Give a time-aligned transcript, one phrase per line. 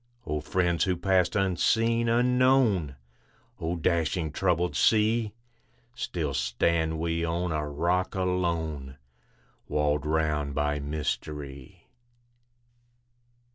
[0.25, 2.95] O friends who passed unseen, unknown!
[3.59, 5.31] O dashing, troubled sea!
[5.93, 8.97] Still stand we on a rock alone,
[9.67, 11.85] Walled round by mystery.